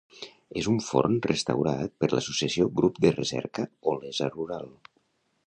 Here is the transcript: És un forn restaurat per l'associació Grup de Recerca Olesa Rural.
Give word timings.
És 0.61 0.69
un 0.69 0.79
forn 0.85 1.19
restaurat 1.31 1.93
per 2.03 2.09
l'associació 2.15 2.67
Grup 2.81 2.99
de 3.07 3.13
Recerca 3.19 3.69
Olesa 3.95 4.33
Rural. 4.39 4.69